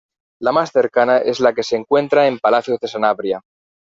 [0.41, 3.39] La más cercana es la que se encuentra en Palacios de Sanabria.